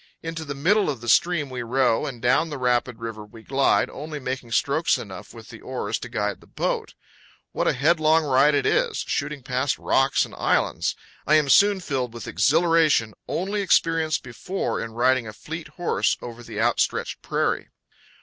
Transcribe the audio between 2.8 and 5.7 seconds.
river we glide, only making strokes enough with the